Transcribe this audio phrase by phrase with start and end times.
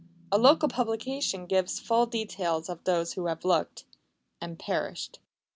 [0.31, 3.85] A local publication gives full details of those who have looked
[4.41, 5.19] and perished.